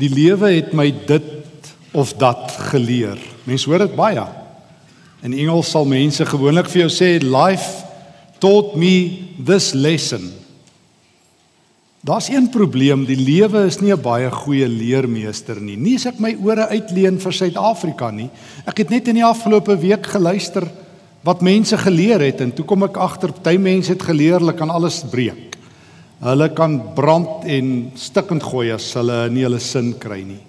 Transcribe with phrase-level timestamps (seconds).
[0.00, 3.18] Die lewe het my dit of dat geleer.
[3.46, 4.24] Mense hoor dit baie.
[5.22, 7.84] In Engels sal mense gewoonlik vir jou sê life
[8.42, 10.32] taught me this lesson.
[12.04, 15.76] Daar's een probleem, die lewe is nie 'n baie goeie leermeester nie.
[15.76, 18.28] Nie as ek my ore uitleen vir Suid-Afrika nie.
[18.66, 20.68] Ek het net in die afgelope week geluister
[21.22, 24.70] wat mense geleer het en toe kom ek agter party mense het geleer hulle kan
[24.70, 25.53] alles breek.
[26.24, 27.70] Hulle kan brand en
[28.00, 30.40] stikkend gooi as hulle nie hulle sin kry nie.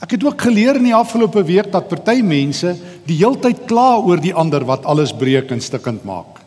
[0.00, 2.72] Ek het ook geleer in die afgelope week dat party mense
[3.04, 6.40] die heeltyd kla oor die ander wat alles breek en stikkend maak.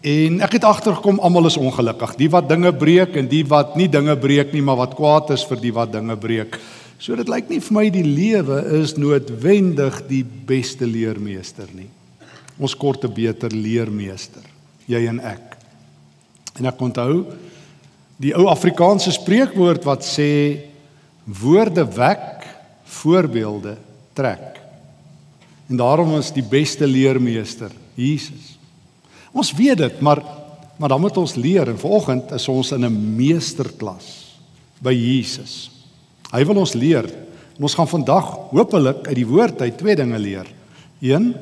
[0.00, 2.14] En ek het agtergekom almal is ongelukkig.
[2.16, 5.44] Die wat dinge breek en die wat nie dinge breek nie, maar wat kwaad is
[5.48, 6.56] vir die wat dinge breek.
[7.00, 11.88] So dit lyk nie vir my die lewe is noodwendig die beste leermeester nie.
[12.60, 14.44] Ons kort 'n beter leermeester,
[14.86, 15.49] jy en ek.
[16.58, 17.24] En ek onthou
[18.20, 20.30] die ou Afrikaanse spreekwoord wat sê
[21.24, 22.44] woorde wek,
[23.00, 23.76] voorbeelde
[24.18, 24.58] trek.
[25.70, 28.58] En daarom is die beste leermeester Jesus.
[29.30, 30.22] Ons weet dit, maar
[30.80, 34.38] maar dan moet ons leer en vanoggend is ons in 'n meesterklas
[34.80, 35.70] by Jesus.
[36.32, 37.04] Hy wil ons leer.
[37.56, 40.46] En ons gaan vandag hopelik uit die woord uit twee dinge leer.
[41.00, 41.34] Een,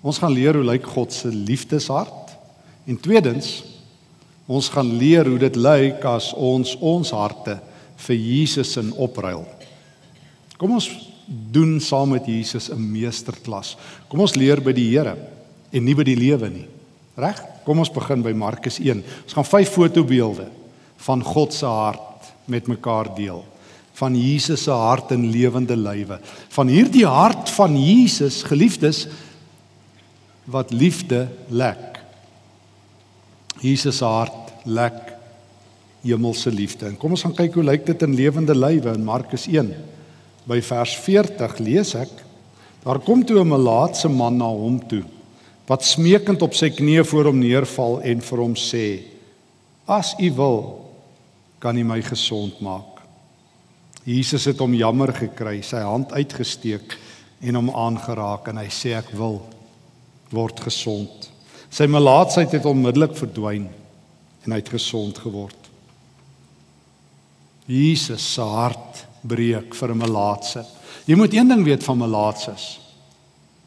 [0.00, 2.36] ons gaan leer hoe lyk God se liefdeshart
[2.86, 3.64] en tweedens
[4.46, 7.58] ons gaan leer hoe dit lyk as ons ons harte
[8.06, 9.44] vir Jesus in opruil.
[10.56, 10.88] Kom ons
[11.26, 13.76] doen saam met Jesus 'n meesterklas.
[14.08, 15.16] Kom ons leer by die Here
[15.72, 16.68] en nie by die lewe nie.
[17.16, 17.42] Reg?
[17.64, 19.02] Kom ons begin by Markus 1.
[19.24, 20.48] Ons gaan vyf fotobeelde
[20.96, 23.44] van God se hart met mekaar deel.
[23.96, 26.20] Van Jesus se hart in lewende lywe.
[26.48, 29.06] Van hierdie hart van Jesus, geliefdes,
[30.44, 31.95] wat liefde lek.
[33.62, 35.14] Jesus se hart lek
[36.02, 36.86] hemelse liefde.
[36.86, 39.72] En kom ons gaan kyk hoe lyk dit in lewende lywe in Markus 1.
[40.46, 42.12] By vers 40 lees ek:
[42.84, 45.04] Daar kom toe 'n melaatse man na hom toe
[45.66, 49.02] wat smeekend op sy knieë voor hom neerval en vir hom sê:
[49.86, 50.86] As u wil,
[51.58, 53.02] kan u my gesond maak.
[54.04, 56.94] Jesus het hom jammer gekry, sy hand uitgesteek
[57.40, 59.40] en hom aangeraak en hy sê ek wil
[60.30, 61.30] word gesond.
[61.76, 63.66] Sy melaatsheid het onmiddellik verdwyn
[64.46, 65.58] en hy het gesond geword.
[67.68, 70.64] Jesus se hart breek vir 'n melaatse.
[71.06, 72.78] Jy moet een ding weet van melaatses.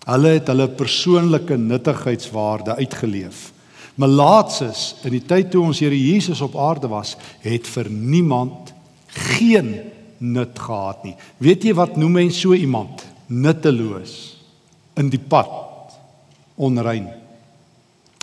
[0.05, 3.51] Hulle het hulle persoonlike nuttigheidswaarde uitgeleef.
[3.95, 8.73] Melaatses in die tyd toe ons Here Jesus op aarde was, het vir niemand
[9.07, 11.15] geen nut gehad nie.
[11.37, 13.05] Weet jy wat noem mense so iemand?
[13.27, 14.37] Nutteloos
[14.95, 15.51] in die pad
[16.55, 17.18] onrein.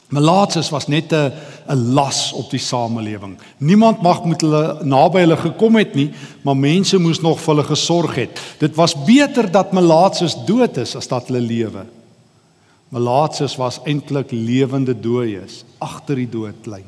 [0.09, 1.33] Melaatses was net 'n
[1.69, 3.39] 'n las op die samelewing.
[3.59, 6.11] Niemand mag met hulle naby hulle gekom het nie,
[6.43, 8.41] maar mense moes nog vir hulle gesorg het.
[8.59, 11.87] Dit was beter dat melaatses dood is as dat hulle lewe.
[12.89, 16.87] Melaatses was eintlik lewende dooies agter die doodlyn.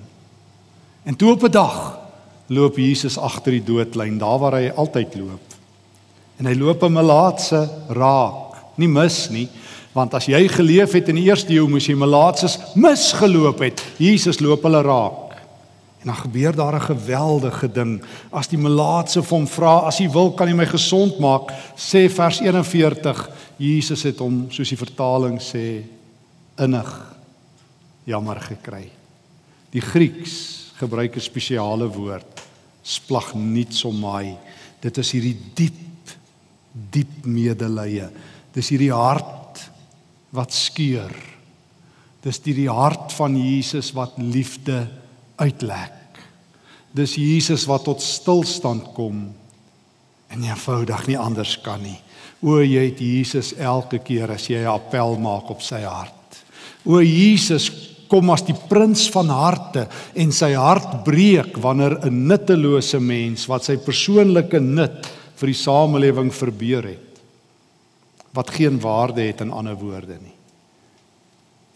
[1.02, 1.98] En toe op 'n dag
[2.46, 5.54] loop Jesus agter die doodlyn, daar waar hy altyd loop.
[6.36, 9.48] En hy loop 'n melaatse raak, nie mis nie,
[9.98, 13.82] want as jy geleef het in die eerste eeu moes jy melaatses misgeloop het.
[13.98, 15.34] Jesus loop hulle raak.
[15.98, 18.02] En dan gebeur daar 'n geweldige ding.
[18.30, 22.08] As die melaatse vir hom vra, as hy wil kan hy my gesond maak, sê
[22.08, 25.82] vers 41, Jesus het hom soos die vertaling sê
[26.58, 27.16] innig
[28.04, 28.88] jammer gekry.
[29.70, 32.42] Die Grieks gebruik 'n spesiale woord,
[32.82, 34.36] splagnitsomai.
[34.80, 35.88] Dit is hierdie diep
[36.90, 38.08] diep medelee.
[38.54, 39.47] Dis hierdie hart
[40.36, 41.12] wat skeur.
[42.24, 44.82] Dis die, die hart van Jesus wat liefde
[45.38, 45.94] uitlek.
[46.92, 49.28] Dis Jesus wat tot stilstand kom
[50.28, 51.96] en eenvoudig nie anders kan nie.
[52.44, 56.42] O jy het Jesus elke keer as jy 'n appel maak op sy hart.
[56.84, 57.70] O Jesus
[58.08, 63.64] kom as die prins van harte en sy hart breek wanneer 'n nuttelose mens wat
[63.64, 65.06] sy persoonlike nut
[65.36, 67.07] vir die samelewing verbeur het
[68.38, 70.34] wat geen waarde het in ander woorde nie.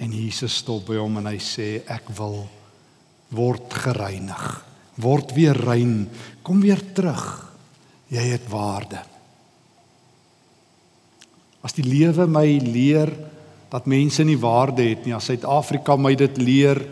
[0.03, 2.45] En Jesus stop by hom en hy sê ek wil
[3.35, 4.45] word gereinig.
[5.03, 6.07] Word weer rein.
[6.47, 7.25] Kom weer terug.
[8.13, 9.01] Jy het waarde.
[11.63, 13.11] As die lewe my leer
[13.73, 16.83] dat mense nie waarde het nie, as Suid-Afrika my dit leer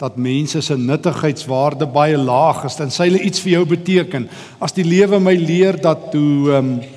[0.00, 4.30] dat mense se nuttigheidswaarde baie laag is, dan sê hulle iets vir jou beteken.
[4.56, 6.96] As die lewe my leer dat toe ehm um,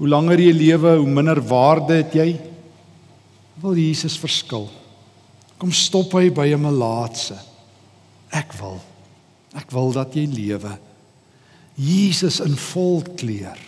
[0.00, 2.30] Hoe langer jy lewe, hoe minder waarde het jy.
[3.60, 4.64] Wil Jesus verskil?
[5.60, 7.36] Kom stop hy by 'n melaatse.
[8.32, 8.80] Ek wil.
[9.54, 10.78] Ek wil dat jy lewe.
[11.74, 13.58] Jesus in volkleur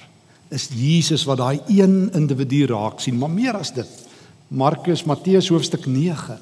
[0.50, 3.88] is Jesus wat daai een individu raak sien, maar meer as dit.
[4.48, 6.38] Markus, Matteus hoofstuk 9.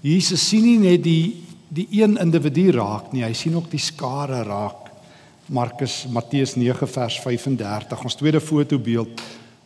[0.00, 1.44] Jesus sien nie net die
[1.74, 4.83] die een individu raak nie, hy sien ook die skare raak.
[5.46, 8.04] Markus Matteus 9 vers 35.
[8.04, 9.20] Ons tweede fotobeeld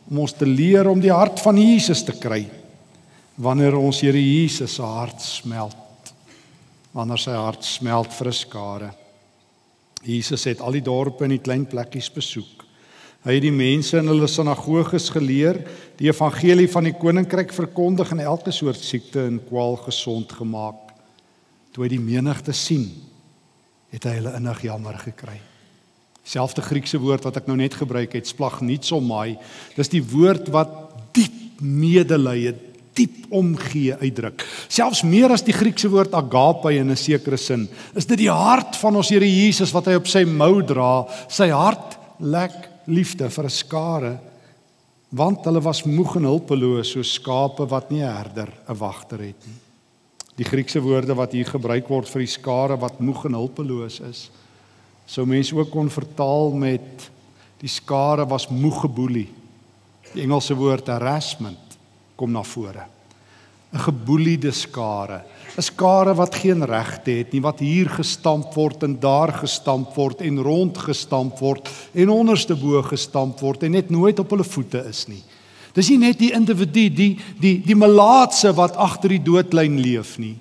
[0.09, 2.47] om ons te leer om die hart van Jesus te kry
[3.39, 6.11] wanneer ons Here Jesus se hart smelt.
[6.91, 8.89] Wanneer sy hart smelt vir 'n skare.
[10.03, 12.65] Jesus het al die dorpe en die klein plekkies besoek.
[13.23, 15.65] Hy het die mense in hulle sinagoges geleer,
[15.97, 20.91] die evangelie van die koninkryk verkondig en elke soort siekte en kwaal gesond gemaak.
[21.71, 22.91] Toe hy die menigte sien,
[23.91, 25.48] het hy hulle innig jammer gekry.
[26.23, 29.37] Selfde Griekse woord wat ek nou net gebruik het, splagnitsomai,
[29.75, 30.69] dis die woord wat
[31.13, 32.53] diep medelee,
[32.93, 34.43] diep omgee uitdruk.
[34.67, 38.75] Selfs meer as die Griekse woord agape in 'n sekere sin, is dit die hart
[38.75, 43.45] van ons Here Jesus wat hy op sy mou dra, sy hart lek liefde vir
[43.45, 44.19] 'n skare
[45.11, 49.41] want hulle was moeg en hulpeloos soos skape wat nie 'n herder, 'n wagter het
[49.47, 49.57] nie.
[50.37, 54.29] Die Griekse woorde wat hier gebruik word vir die skare wat moeg en hulpeloos is,
[55.09, 57.09] sou mense ook kon vertaal met
[57.59, 59.27] die skare was moeg geboelie.
[60.13, 61.77] Die Engelse woord harassment
[62.15, 62.85] kom na vore.
[63.73, 65.23] 'n Geboeliede skare
[65.57, 70.21] 'n skare wat geen regte het nie wat hier gestamp word en daar gestamp word
[70.21, 74.85] en rond gestamp word en onderste bo gestamp word en net nooit op hulle voete
[74.89, 75.23] is nie.
[75.73, 80.37] Dis nie net die individu die die die melaatse wat agter die doodlyn leef nie.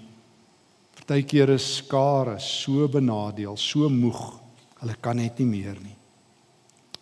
[0.94, 4.37] Partykeer is skare so benadeel, so moeg,
[4.80, 5.96] hulle kan net nie meer nie.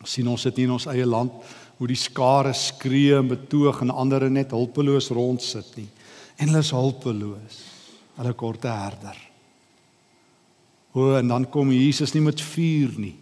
[0.06, 1.32] sien ons dit in ons eie land
[1.78, 5.88] hoe die skare skree en betoog en ander net hulpeloos rond sit nie.
[6.38, 7.64] En hulle is hulpeloos
[8.17, 9.17] hulle korte herder.
[10.96, 13.14] O en dan kom Jesus nie met vuur nie,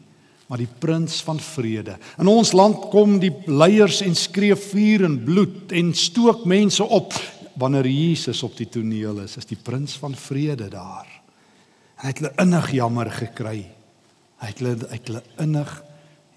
[0.47, 1.97] maar die prins van vrede.
[2.23, 7.17] In ons land kom die leiers en skree vuur en bloed en stook mense op
[7.59, 11.11] wanneer Jesus op die toneel is, is die prins van vrede daar.
[11.99, 13.61] En hy het hulle innig jammer gekry.
[14.43, 15.73] Hy het hulle uit hulle innig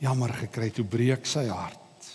[0.04, 2.10] jammer gekry toe breek sy hart.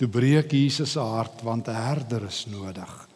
[0.00, 3.08] Toe breek Jesus se hart want 'n herder is nodig.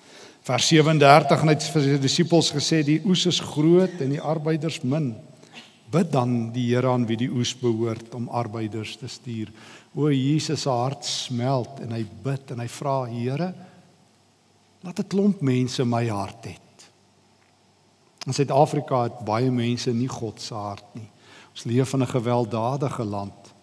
[0.44, 4.20] Vers 37 en hy het vir sy disippels gesê die oes is groot en die
[4.20, 5.14] arbeiders min.
[5.90, 9.52] Bid dan die Here aan wie die oes behoort om arbeiders te stuur.
[9.94, 13.54] O Jesus se hart smelt en hy bid en hy vra Here
[14.82, 16.60] laat 'n klomp mense my hart het.
[18.26, 21.08] In Suid-Afrika het baie mense nie God se hart nie.
[21.54, 23.54] Ons leef in 'n gewelddadige land.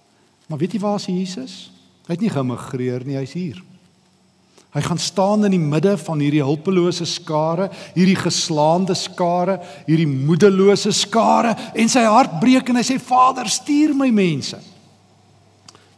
[0.48, 1.72] Maar weet jy waar is Jesus?
[2.08, 3.64] Hy het nie gemigreer nie, hy's hier.
[4.72, 9.58] Hy gaan staan in die midde van hierdie hulpelose skare, hierdie geslaande skare,
[9.88, 14.60] hierdie moedelose skare en sy hart breek en hy sê Vader, stuur my mense.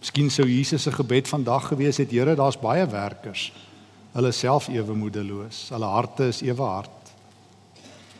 [0.01, 3.51] Miskien sou Jesus se gebed vandag gewees het, Here, daar's baie werkers.
[4.13, 7.02] Hulle self ewe moedeloos, hulle harte is ewe hard.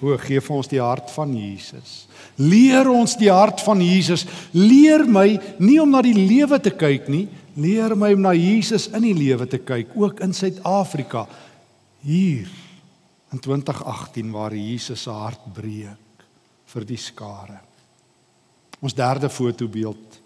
[0.01, 2.07] O, gee vir ons die hart van Jesus.
[2.37, 4.25] Leer ons die hart van Jesus.
[4.51, 5.27] Leer my
[5.59, 9.13] nie om na die lewe te kyk nie, Leer my om na Jesus in die
[9.13, 11.27] lewe te kyk, ook in Suid-Afrika.
[12.01, 12.49] Hier
[13.33, 16.25] in 2018 waar Jesus se hart breek
[16.73, 17.59] vir die skare.
[18.83, 20.19] Ons derde fotobeeld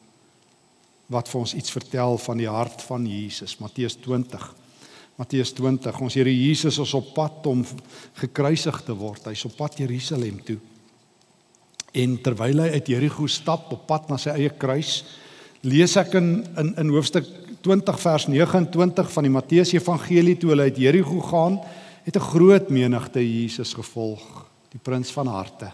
[1.12, 4.48] wat vir ons iets vertel van die hart van Jesus, Matteus 20.
[5.18, 5.98] Matteus 20.
[6.06, 7.64] Ons Here Jesus is op pad om
[8.20, 9.24] gekruisig te word.
[9.32, 10.60] Hy's op pad Jerusalem toe.
[11.98, 15.00] En terwyl hy uit Jerigo stap op pad na sy eie kruis,
[15.66, 16.30] lees ek in
[16.62, 17.26] in in hoofstuk
[17.66, 21.58] 20 vers 29 van die Matteus Evangelie toe hulle uit Jerigo gaan,
[22.06, 24.22] het 'n groot menigte Jesus gevolg,
[24.70, 25.72] die prins van harte.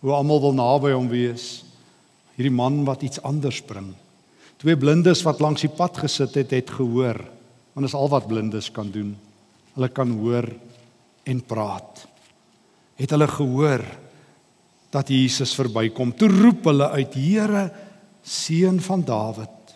[0.00, 1.64] Hoe almal wil naby hom wees.
[2.36, 3.94] Hierdie man wat iets anders bring.
[4.56, 7.20] Twee blindes wat langs die pad gesit het, het gehoor.
[7.72, 9.14] Want dis al wat blindes kan doen.
[9.74, 10.48] Hulle kan hoor
[11.24, 12.06] en praat.
[13.00, 13.84] Het hulle gehoor
[14.92, 16.12] dat Jesus verbykom.
[16.16, 17.72] Toe roep hulle uit: "Here,
[18.22, 19.74] seun van Dawid,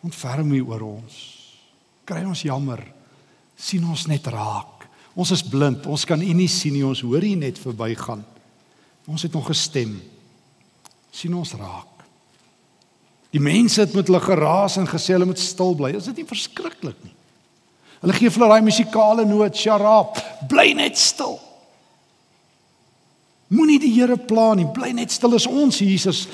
[0.00, 1.18] ontferm U oor ons.
[2.04, 2.98] Kry ons jammer.
[3.60, 4.86] sien ons net raak.
[5.14, 5.84] Ons is blind.
[5.86, 6.84] Ons kan U nie sien nie.
[6.86, 8.24] Ons hoor U net verbygaan.
[9.04, 10.00] Ons het nog gestem.
[11.12, 11.99] sien ons raak.
[13.30, 15.92] Die mense het met hulle geraas en gesê hulle moet stil bly.
[15.94, 17.14] Is dit nie verskriklik nie?
[18.00, 20.18] Hulle gee vir hulle daai musikale noot, sharap,
[20.48, 21.36] bly net stil.
[23.52, 26.24] Moenie die Here pla nie, bly net stil as ons Jesus.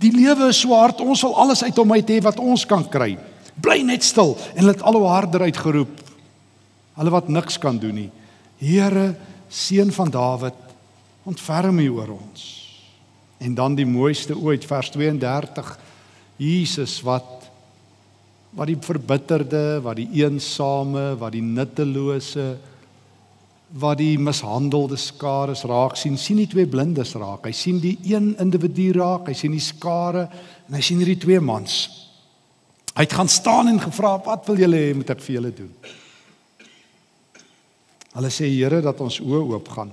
[0.00, 3.14] Die lewe is swart, ons wil alles uit hom uit hê wat ons kan kry.
[3.62, 6.02] Bly net stil en hulle het al hoe harder uitgeroep.
[6.98, 8.10] Hulle wat niks kan doen nie.
[8.58, 9.12] Here,
[9.52, 10.58] seun van Dawid,
[11.28, 12.44] ontferm U oor ons.
[13.38, 15.74] En dan die mooiste ooit vers 32
[16.38, 17.44] Jesus wat
[18.54, 22.52] wat die verbitterde, wat die eensame, wat die nuttelose,
[23.74, 27.48] wat die mishandelde skare raak sien, sien die twee blindes raak.
[27.48, 30.28] Hy sien die een individu raak, hy sien die skare
[30.68, 31.80] en hy sien hierdie twee mans.
[32.94, 35.74] Hy het gaan staan en gevra, "Wat wil julle hê moet ek vir julle doen?"
[38.14, 39.92] Hulle sê, "Here, dat ons oë oop gaan."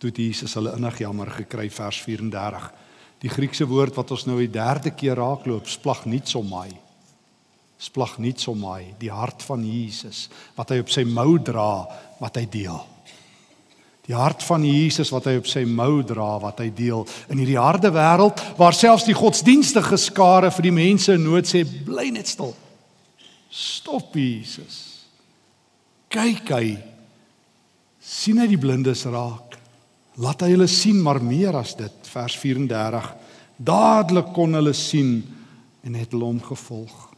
[0.00, 2.72] Toe Jesus hulle innig jammer gekry vers 34.
[3.22, 6.68] Die Griekse woord wat ons nou die derde keer raakloop, splag niets om my
[7.84, 11.84] splag niets om my die hart van Jesus wat hy op sy mou dra
[12.20, 12.80] wat hy deel.
[14.04, 17.06] Die hart van Jesus wat hy op sy mou dra wat hy deel.
[17.32, 21.64] In hierdie harde wêreld waar selfs die godsdienstige skare vir die mense in nood sê
[21.64, 22.52] bly net stil.
[23.48, 25.06] Stop Jesus.
[26.12, 26.66] Kyk hy.
[28.04, 29.56] sien hy die blindes raak.
[30.20, 33.10] Laat hy hulle sien maar meer as dit vers 34
[33.56, 35.18] dadelik kon hulle sien
[35.84, 37.14] en het hom gevolg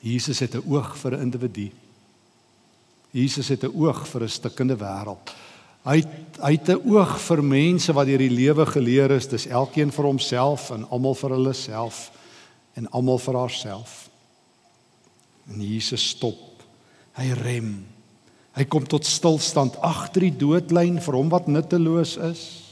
[0.00, 1.70] Jesus het 'n oog vir 'n individu.
[3.10, 5.34] Jesus het 'n oog vir 'n stikkende wêreld.
[5.82, 6.04] Hy
[6.40, 10.04] hy het 'n oog vir mense wat deur die lewe geleer is, dis elkeen vir
[10.04, 12.10] homself en almal vir hulle self
[12.74, 14.10] en almal vir haarself.
[15.48, 16.62] En Jesus stop.
[17.12, 17.86] Hy rem.
[18.52, 22.67] Hy kom tot stilstand agter die doodlyn vir hom wat nutteloos is.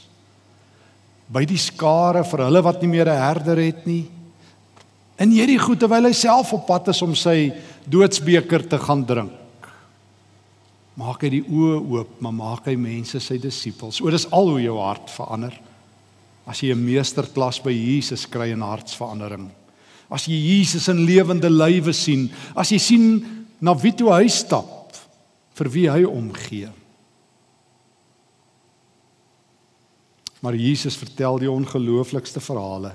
[1.29, 4.07] By die skare vir hulle wat nie meer 'n herder het nie
[5.17, 7.49] in hierdie goed terwyl hy self op pad is om sy
[7.89, 9.33] doodsbeker te gaan drink.
[10.97, 13.99] Maak hy die oë oop, maar maak hy mense sy disippels.
[14.01, 15.53] O, dis al hoe jou hart verander.
[16.47, 19.49] As jy 'n meesterklas by Jesus kry in hartsverandering.
[20.09, 23.25] As jy Jesus in lewende lywe sien, as jy sien
[23.59, 24.95] na wie toe hy stap,
[25.53, 26.69] vir wie hy omgee.
[30.39, 32.93] Maar Jesus vertel die ongelooflikste verhale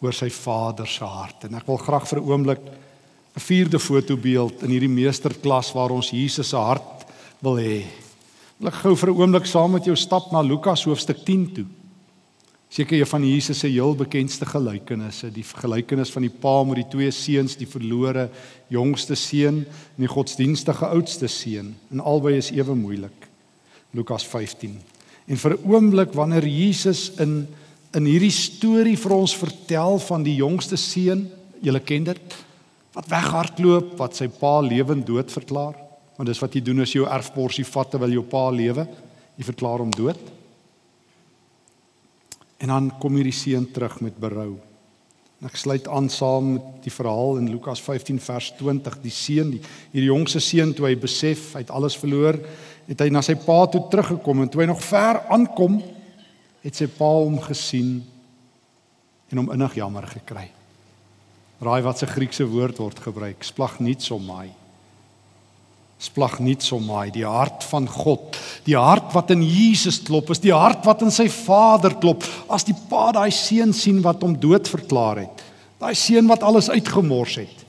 [0.00, 1.44] oor sy Vader se hart.
[1.44, 2.60] En ek wil graag vir 'n oomblik
[3.36, 7.06] 'n vierde fotobeeld in hierdie meesterklas waar ons Jesus se hart
[7.40, 7.84] wil hê.
[8.58, 11.66] Wil ek gou vir 'n oomblik saam met jou stap na Lukas hoofstuk 10 toe.
[12.68, 16.88] Seker een van Jesus se heel bekendste gelykenisse, die gelykenis van die pa met die
[16.88, 18.30] twee seuns, die verlore
[18.68, 21.74] jongste seun en die godsdienstige oudste seun.
[21.90, 23.26] En albei is ewe moeilik.
[23.90, 24.78] Lukas 15.
[25.30, 27.46] En vir 'n oomblik wanneer Jesus in
[27.90, 31.24] in hierdie storie vir ons vertel van die jongste seun,
[31.60, 32.36] julle ken dit,
[32.94, 35.74] wat weghardloop, wat sy pa lewend dood verklaar.
[36.16, 38.86] Want dis wat jy doen as jy jou erfporsie vat terwyl jou pa lewe,
[39.38, 40.20] jy verklaar hom dood.
[42.60, 44.58] En dan kom hierdie seun terug met berou.
[45.40, 49.54] En ek sluit aan saam met die verhaal in Lukas 15 vers 20, die seun,
[49.54, 49.62] die
[49.94, 52.36] hierdie jongste seun toe hy besef hy het alles verloor,
[52.90, 55.78] het hy na sy pa toe teruggekom en toe hy nog ver aankom,
[56.60, 58.00] het sy pa hom gesien
[59.30, 60.48] en hom innig jammer gekry.
[61.62, 63.44] Raai wat se Griekse woord word gebruik?
[63.46, 64.48] Splag niets om my.
[66.00, 70.40] Splag niets om my, die hart van God, die hart wat in Jesus klop, is
[70.40, 72.24] die hart wat in sy Vader klop.
[72.48, 75.44] As die pa daai seun sien wat hom dood verklaar het,
[75.80, 77.66] daai seun wat alles uitgemors het,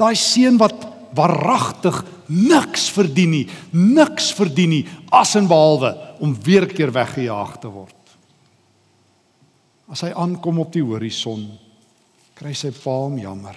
[0.00, 5.92] daai seun wat waaragtig niks verdien nie, niks verdien nie as en behalwe
[6.24, 8.00] om weer keer weggejaag te word.
[9.90, 11.44] As hy aankom op die horison,
[12.34, 13.56] kry sy pa hom jammer.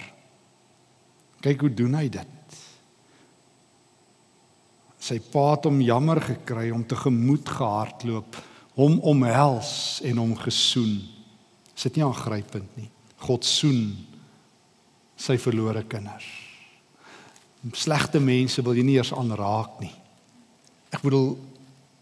[1.42, 2.58] Kyk hoe doen hy dit.
[5.08, 8.36] Sy pa het hom jammer gekry om te gemoed gehardloop,
[8.78, 10.98] hom omhels en hom gesoen.
[11.74, 12.90] Is dit nie aangrypend nie?
[13.24, 13.96] God soen
[15.18, 16.47] sy verlore kinders.
[17.74, 19.94] Slegte mense wil jy nie eers aanraak nie.
[20.94, 21.34] Ek bedoel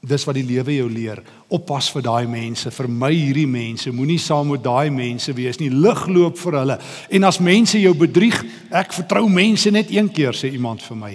[0.06, 1.18] Dis wat die lewe jou leer.
[1.50, 3.90] Oppas vir daai mense, vermy hierdie mense.
[3.90, 5.70] Moenie saam met daai mense wees nie.
[5.72, 6.76] Lig loop vir hulle.
[7.10, 8.36] En as mense jou bedrieg,
[8.70, 11.14] ek vertrou mense net een keer sê iemand vir my.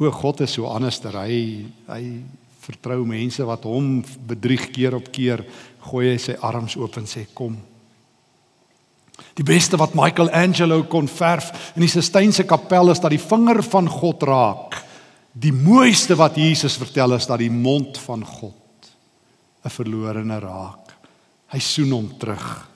[0.00, 1.18] O God is so anderster.
[1.20, 2.04] Hy hy
[2.62, 3.98] vertrou mense wat hom
[4.30, 5.44] bedrieg keer op keer.
[5.90, 7.58] Gooi hy sy arms oop en sê kom.
[9.38, 13.88] Die beste wat Michelangelo kon verf in die Sistynse kapel is dat die vinger van
[13.88, 14.76] God raak.
[15.32, 18.54] Die mooiste wat Jesus vertel is dat die mond van God
[19.64, 20.92] 'n verlorene raak.
[21.52, 22.68] Hy soen hom terug.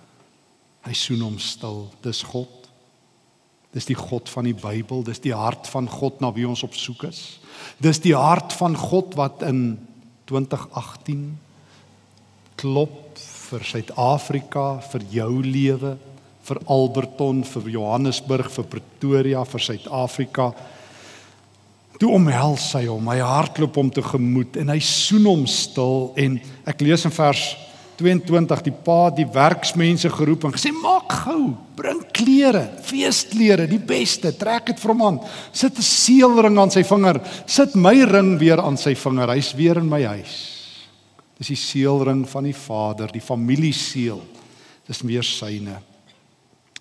[0.87, 1.91] Hy soen hom stil.
[2.03, 2.69] Dis God.
[3.73, 6.75] Dis die God van die Bybel, dis die hart van God na wie ons op
[6.75, 7.39] soek is.
[7.83, 9.79] Dis die hart van God wat in
[10.31, 11.39] 2018
[12.57, 15.97] klop vir Suid-Afrika, vir jou lewe,
[16.47, 20.53] vir Alberton, vir Johannesburg, vir Pretoria, vir Suid-Afrika
[21.97, 26.37] Toe omhels hy hom, hy hardloop hom tegemoet en hy soen hom stil en
[26.69, 27.45] ek lees in vers
[27.97, 34.35] 22 die pa die werksmense geroep en gesê maak gou, bring klere, feesklere, die beste,
[34.37, 35.21] trek dit vir hom aan.
[35.57, 37.23] Sit 'n seelring aan sy vinger.
[37.47, 39.33] Sit my ring weer aan sy vinger.
[39.33, 40.35] Hy's weer in my huis.
[41.39, 44.21] Dis die seelring van die Vader, die familieseël.
[44.87, 45.96] Dis meer syne.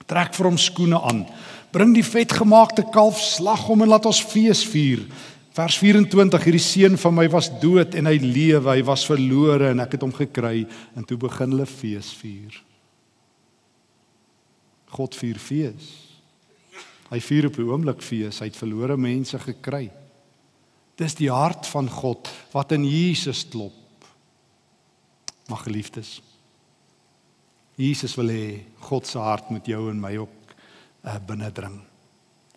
[0.09, 1.23] Trek vir hom skoene aan.
[1.73, 5.03] Bring die vetgemaakte kalf, slag hom en laat ons fees vier.
[5.55, 9.83] Vers 24 hierdie seun van my was dood en hy lewe, hy was verlore en
[9.83, 12.57] ek het hom gekry en toe begin hulle fees vier.
[14.95, 15.93] God vier fees.
[17.11, 19.91] Hy vier op 'n oomblik fees, hy het verlore mense gekry.
[20.97, 23.73] Dis die hart van God wat in Jesus klop.
[25.47, 26.21] Mag geliefdes.
[27.75, 28.47] Jesus wil hê
[28.87, 30.55] God se hart moet jou en my ook
[31.05, 31.81] uh, binnendring.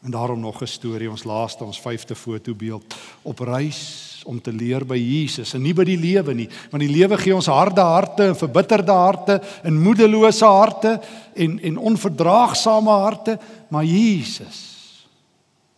[0.04, 4.84] En daarom nog 'n storie, ons laaste, ons vyfde fotobeeld op reis om te leer
[4.86, 8.26] by Jesus en nie by die lewe nie, want die lewe gee ons harde harte
[8.26, 11.00] en verbitterde harte en moedelose harte
[11.34, 14.68] en en onverdraagsame harte, maar Jesus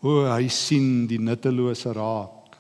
[0.01, 2.57] o, hy sien die nuttelose raak.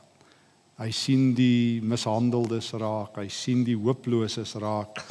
[0.80, 5.02] Hy sien die mishandeldes raak, hy sien die hooploses raak.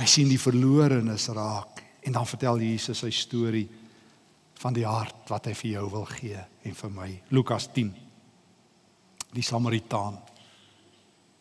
[0.00, 3.66] Hy sien die verlorenes raak en dan vertel Jesus sy storie
[4.62, 7.08] van die hart wat hy vir jou wil gee en vir my.
[7.36, 7.90] Lukas 10.
[9.36, 10.16] Die Samaritaan.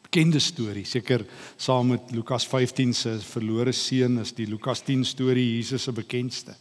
[0.04, 1.24] Bekende storie, seker
[1.56, 6.58] saam met Lukas 15 se verlore seun is die Lukas 10 storie Jesus se bekendste.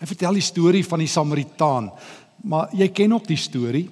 [0.00, 1.90] Hy vertel die storie van die Samaritaan,
[2.44, 3.86] maar jy ken ook die storie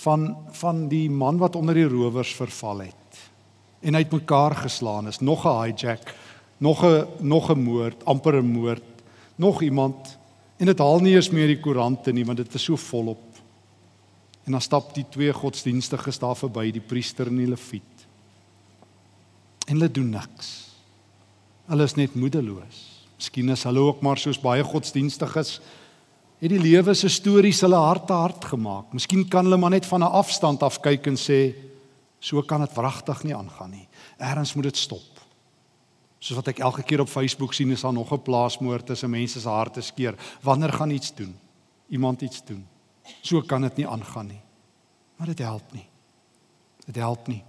[0.00, 3.02] van van die man wat onder die rowers verval het
[3.82, 6.14] en hy het mekaar geslaan is nog 'n hijack
[6.62, 8.86] nog 'n nog 'n moord amper 'n moord
[9.36, 10.18] nog iemand
[10.62, 13.22] En dit haal nie eens meer die koerante nie want dit is so volop.
[14.46, 18.06] En dan stap die twee godsdienstiges daar verby, die priester en die leviet.
[19.66, 20.52] En hulle doen niks.
[21.66, 22.78] Hulle is net moedeloos.
[23.18, 25.58] Miskien is hulle ook maar soos baie godsdienstiges
[26.42, 28.94] het die lewe se stories hulle harte hard gemaak.
[28.94, 31.54] Miskien kan hulle maar net van 'n afstand af kyk en sê
[32.18, 33.88] so kan dit wragtig nie aangaan nie.
[34.18, 35.11] Eerens moet dit stop.
[36.22, 39.40] Soos wat ek elke keer op Facebook sien is daar nog 'n plaasmoord tussen mense
[39.40, 40.14] se harte skeer.
[40.42, 41.34] Wanneer gaan iets doen?
[41.88, 42.66] Iemand iets doen.
[43.20, 44.40] So kan dit nie aangaan nie.
[45.16, 45.86] Maar dit help nie.
[46.86, 47.42] Dit help nie.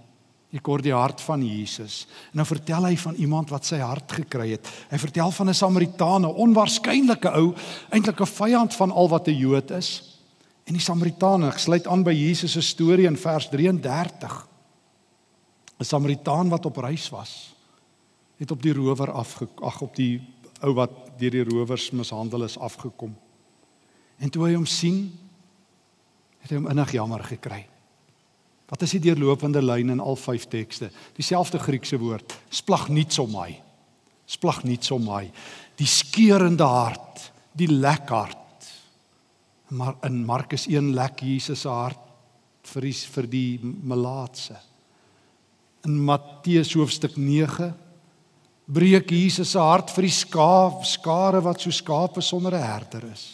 [0.52, 2.06] Ek hoor die hart van Jesus.
[2.30, 4.68] En nou vertel hy van iemand wat sy hart gekry het.
[4.90, 7.54] Hy vertel van 'n Samaritaan, 'n onwaarskynlike ou,
[7.90, 10.18] eintlik 'n vyand van al wat 'n Jood is.
[10.64, 14.48] En die Samaritaan, ek sluit aan by Jesus se storie in vers 33.
[15.78, 17.53] 'n Samaritaan wat op reis was
[18.44, 20.20] het op die rower afge ag op die
[20.64, 23.12] ou wat deur die rowers mishandel is afgekom.
[24.20, 25.06] En toe hy hom sien,
[26.44, 27.64] het hy hom innig jammer gekry.
[28.70, 30.88] Wat is die deurlopende lyn in al vyf tekste?
[31.16, 33.58] Dieselfde Griekse woord, splagnitsomai.
[34.30, 35.28] Splagnitsomai.
[35.76, 38.70] Die skeurende hart, die lek hart.
[39.74, 42.00] Maar in Markus 1 lek Jesus se hart
[42.64, 44.56] vir die vir die melaatse.
[45.84, 47.18] In Matteus hoofstuk
[48.66, 53.24] breek Jesus se hart vir die skaap skare wat so skape sonder 'n herder is.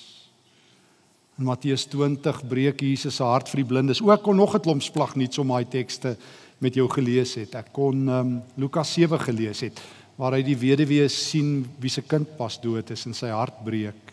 [1.38, 4.02] In Matteus 20 breek Jesus se hart vir die blindes.
[4.02, 6.16] Ook kon nog 'n klomp splag nie so my tekste
[6.58, 7.54] met jou gelees het.
[7.54, 9.80] Ek kon um, Lukas 7 gelees het
[10.16, 14.12] waar hy die weduwee sien wie se kind pas dood is en sy hart breek.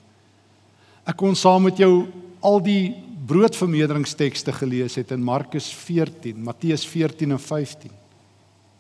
[1.06, 2.08] Ek kon saam met jou
[2.42, 2.96] al die
[3.28, 7.92] broodvermeerderingstekste gelees het in Markus 14, Matteus 14 en 15.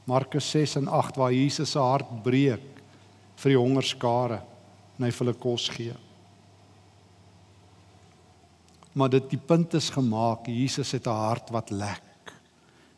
[0.07, 2.81] Markus 6 en 8 waar Jesus se hart breek
[3.37, 4.39] vir die hongerskare
[4.97, 5.95] en hy vir hulle kos gee.
[8.97, 12.33] Maar dit die punt is gemaak, Jesus het 'n hart wat lek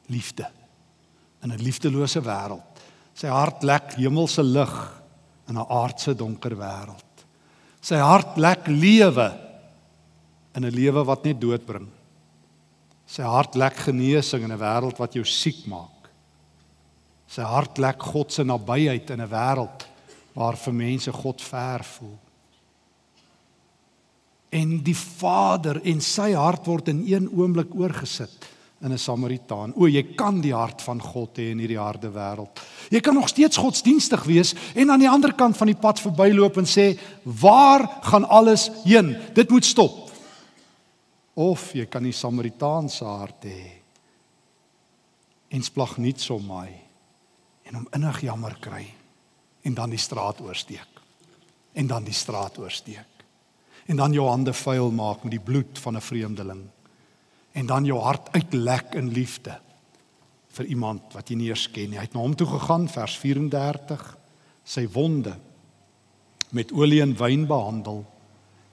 [0.07, 0.47] liefde
[1.43, 2.63] in 'n liefdelose wêreld.
[3.13, 5.01] Sy hart lek hemelse lig
[5.49, 7.25] in 'n aardse donker wêreld.
[7.81, 9.29] Sy hart lek lewe
[10.55, 11.89] in 'n lewe wat net dood bring.
[13.05, 15.98] Sy hart lek genesing in 'n wêreld wat jou siek maak.
[17.29, 19.85] Sy hart lek God se nabyheid in 'n wêreld
[20.33, 22.17] waar vir mense God ver voel.
[24.49, 28.47] En die Vader en sy hart word in een oomblik oorgesit
[28.81, 29.73] in 'n Samaritaan.
[29.75, 32.59] O, jy kan die hart van God hê in hierdie harde wêreld.
[32.89, 36.57] Jy kan nog steeds godsdienstig wees en aan die ander kant van die pad verbyloop
[36.57, 39.17] en sê, "Waar gaan alles heen?
[39.33, 40.09] Dit moet stop."
[41.35, 43.71] Of jy kan die Samaritaanse hart hê.
[45.49, 46.88] En splag nie so my
[47.69, 48.87] en hom innig jammer kry
[49.67, 51.01] en dan die straat oorsteek.
[51.77, 53.25] En dan die straat oorsteek.
[53.85, 56.63] En dan jou hande vuil maak met die bloed van 'n vreemdeling.
[57.51, 59.59] En dan jou hart uitlek in liefde
[60.47, 61.97] vir iemand wat jy nie eers ken nie.
[61.97, 64.17] Hy het na hom toe gegaan vers 34
[64.63, 65.37] sy wonde
[66.49, 68.05] met olie en wyn behandel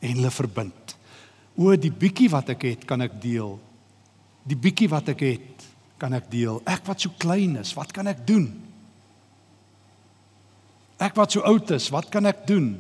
[0.01, 0.97] en hulle verbind.
[1.57, 3.59] O, die bietjie wat ek het, kan ek deel.
[4.45, 5.65] Die bietjie wat ek het,
[5.99, 6.61] kan ek deel.
[6.65, 8.66] Ek wat so klein is, wat kan ek doen?
[10.97, 12.71] Ek wat so oud is, wat kan ek doen?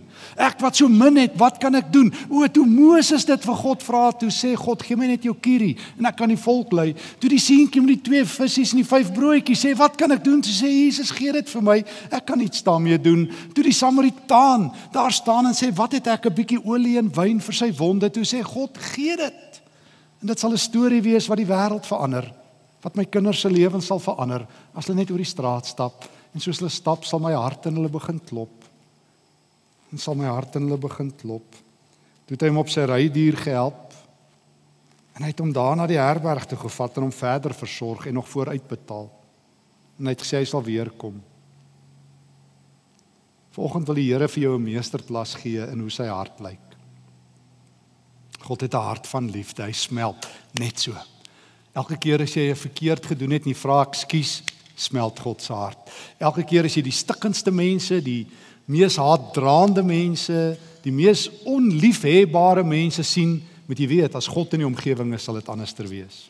[0.41, 2.07] Ek wat so min het, wat kan ek doen?
[2.33, 5.75] O, toe Moses dit vir God vra, toe sê God, gee my net jou kierie
[5.99, 6.87] en ek kan die volk lei.
[7.21, 10.25] Toe die seentjie met die twee visse en die vyf broodjies sê, wat kan ek
[10.25, 10.41] doen?
[10.41, 11.77] Toe sê Jesus, gee dit vir my.
[12.09, 13.29] Ek kan iets daarmee doen.
[13.53, 17.37] Toe die Samaritaan daar staan en sê, wat het ek 'n bietjie olie en wyn
[17.37, 18.09] vir sy wonde?
[18.09, 19.61] Toe sê God, gee dit.
[20.23, 22.33] En dit sal 'n storie wees wat die wêreld verander,
[22.81, 26.16] wat my kinders se lewens sal verander as hulle net oor die straat stap.
[26.37, 28.65] En soos hulle stap, sal my hart in hulle begin klop.
[29.89, 31.55] En sal my hart in hulle begin klop.
[32.27, 33.95] Toe het hy hom op sy rydier gehelp.
[35.17, 38.29] En hy het hom daarna die herberg toe gevat en hom verder versorg en nog
[38.29, 39.09] vooruitbetaal.
[39.97, 41.17] En hy het gesê hy sal weer kom.
[43.57, 46.67] Volgende wil die Here vir jou 'n meesterklas gee in hoe sy hart lyk.
[48.45, 49.63] God het 'n hart van liefde.
[49.63, 50.93] Hy smelt net so.
[51.73, 54.43] Elke keer as jy 'n verkeerd gedoen het, nie vra ekskuus
[54.77, 55.91] smelt God se hart.
[56.21, 58.27] Elke keer as jy die stikkendste mense, die
[58.71, 64.69] mees haatdraande mense, die mees onliefhebbare mense sien, moet jy weet as God in die
[64.69, 66.27] omgewing is, sal dit anderster wees.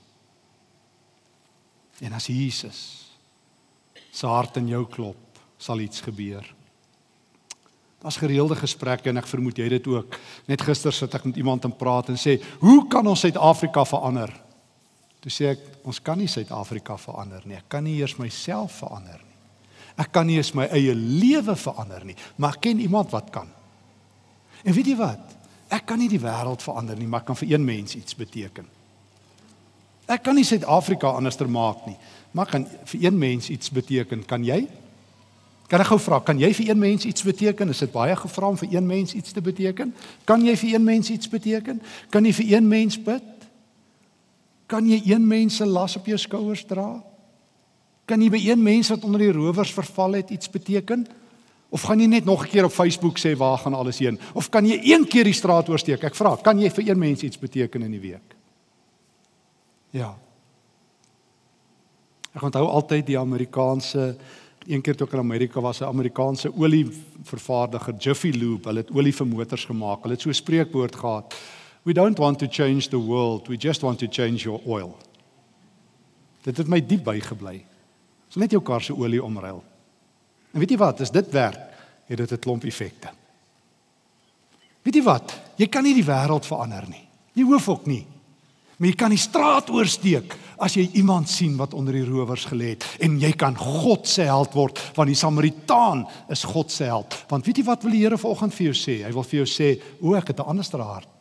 [2.05, 2.81] En as Jesus
[4.17, 6.45] se hart in jou klop, sal iets gebeur.
[8.01, 10.17] Daar's gereelde gesprekke en ek vermoed jy dit ook.
[10.49, 14.33] Net gister sit ek met iemand en praat en sê, "Hoe kan ons Suid-Afrika verander?"
[15.27, 17.57] Toe sê ek, ons kan nie Suid-Afrika verander nie.
[17.59, 19.35] Ek kan nie eers myself verander nie.
[19.99, 23.51] Ek kan nie eens my eie lewe verander nie, maar ek ken iemand wat kan.
[24.63, 25.35] En weet jy wat?
[25.75, 28.71] Ek kan nie die wêreld verander nie, maar ek kan vir een mens iets beteken.
[30.07, 31.99] Ek kan nie Suid-Afrika anderster maak nie,
[32.31, 34.23] maar kan vir een mens iets beteken.
[34.31, 34.63] Kan jy?
[35.67, 37.75] Kan ek gou vra, kan jy vir een mens iets beteken?
[37.75, 39.91] Is dit baie gevra om vir een mens iets te beteken?
[40.23, 41.83] Kan jy vir een mens iets beteken?
[42.15, 43.33] Kan jy vir een mens bid?
[44.67, 47.03] Kan jy een mens se las op jou skouers dra?
[48.07, 51.07] Kan jy by een mens wat onder die rowers verval het iets beteken?
[51.69, 54.19] Of gaan jy net nog 'n keer op Facebook sê waar gaan alles heen?
[54.35, 56.03] Of kan jy een keer die straat oorsteek?
[56.03, 58.37] Ek vra, kan jy vir een mens iets beteken in die week?
[59.91, 60.17] Ja.
[62.33, 64.17] Ek onthou altyd die Amerikaanse
[64.67, 69.13] een keer toe ek in Amerika was, 'n Amerikaanse olievervaardiger, Jiffy Lube, hulle het olie
[69.13, 70.03] vir motors gemaak.
[70.03, 71.35] Hulle het so 'n spreekwoord gehad.
[71.87, 74.97] We don't want to change the world, we just want to change your oil.
[76.43, 77.61] Dit het my diep bygebly.
[78.27, 79.63] Dis net jou kar se olie omruil.
[80.51, 81.63] En weet jy wat, as dit werk,
[82.11, 83.09] het dit 'n klomp effekte.
[84.83, 85.39] Weet jy wat?
[85.57, 87.09] Jy kan nie die wêreld verander nie.
[87.35, 88.07] Jy hoef ook nie.
[88.77, 92.75] Maar jy kan die straat oorsteek as jy iemand sien wat onder die rowers gelê
[92.75, 97.25] het en jy kan God se held word want die Samaritaan is God se held.
[97.29, 99.05] Want weet jy wat wil die Here vanoggend vir jou sê?
[99.05, 101.16] Hy wil vir jou sê, "O, ek het 'n ander hart."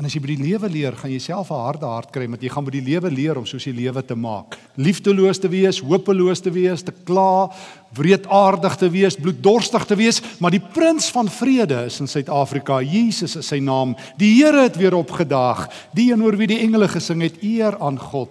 [0.00, 2.40] En as jy by die lewe leer, gaan jy self 'n harde hart kry, want
[2.40, 4.56] jy gaan by die lewe leer om soos die lewe te maak.
[4.78, 7.52] Liefdeloos te wees, hopeloos te wees, te kla,
[7.92, 12.80] wreedaardig te wees, bloeddorstig te wees, maar die prins van vrede is in Suid-Afrika.
[12.80, 13.94] Jesus is sy naam.
[14.16, 15.68] Die Here het weer opgedaag.
[15.92, 18.30] Die een oor wie die engele gesing het, eer aan God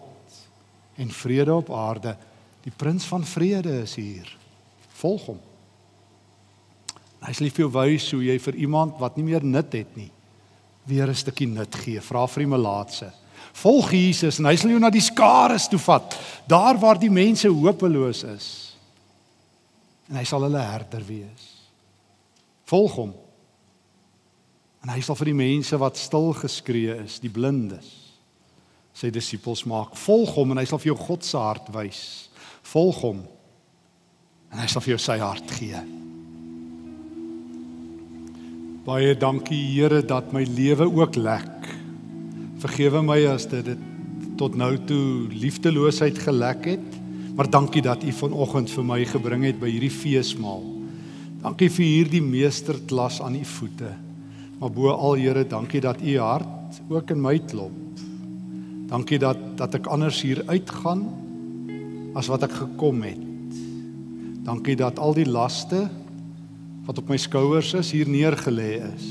[0.98, 2.18] en vrede op aarde.
[2.64, 4.38] Die prins van vrede is hier.
[4.98, 5.40] Volg hom.
[7.22, 10.10] Hy sê vir jou wys hoe jy vir iemand wat nie meer nut het nie
[10.86, 12.02] weer 'n stukkie nut gee.
[12.02, 13.12] Vra vir die melaatse.
[13.54, 16.16] Volg Jesus en hy sal jou na die skares toe vat,
[16.48, 18.76] daar waar die mense hopeloos is.
[20.10, 21.48] En hy sal hulle herder wees.
[22.66, 23.14] Volg hom.
[24.84, 27.90] En hy sal vir die mense wat stil geskree is, die blindes,
[28.94, 29.96] sy disippels maak.
[29.96, 32.30] Volg hom en hy sal vir jou God se hart wys.
[32.64, 33.24] Volg hom.
[34.52, 36.09] En hy sal vir jou sy hart gee.
[38.88, 41.66] Baie dankie Here dat my lewe ook lek.
[42.64, 43.82] Vergewe my as dit, dit
[44.40, 46.96] tot nou toe liefdeloosheid gelek het,
[47.36, 50.64] maar dankie dat U vanoggend vir my gebring het by hierdie feesmaal.
[51.44, 53.92] Dankie vir hierdie meesterklas aan U voete.
[54.62, 57.76] Maar bo al Here, dankie dat U hart ook in my klop.
[58.88, 61.04] Dankie dat dat ek anders hier uitgaan
[62.16, 63.60] as wat ek gekom het.
[64.48, 65.90] Dankie dat al die laste
[66.90, 69.10] wat op my skouers is hier neergelê is.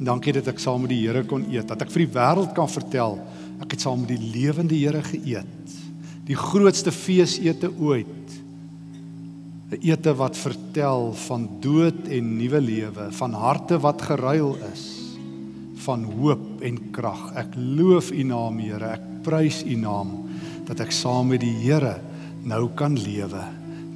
[0.00, 2.50] En dankie dat ek saam met die Here kon eet, dat ek vir die wêreld
[2.56, 3.20] kan vertel
[3.62, 5.76] ek het saam met die lewende Here geëet.
[6.26, 8.12] Die grootste feesete ooit.
[9.66, 14.84] 'n Ete wat vertel van dood en nuwe lewe, van harte wat geruil is,
[15.86, 17.32] van hoop en krag.
[17.34, 18.98] Ek loof U naam, Here.
[18.98, 20.28] Ek prys U naam
[20.66, 22.00] dat ek saam met die Here
[22.42, 23.42] nou kan lewe.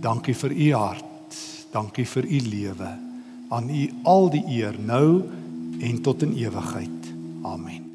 [0.01, 1.10] Dankie vir U hart.
[1.71, 2.91] Dankie vir u lewe.
[3.51, 5.23] Aan U al die eer nou
[5.81, 7.15] en tot in ewigheid.
[7.43, 7.90] Amen.